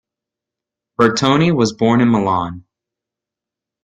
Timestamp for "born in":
1.73-2.09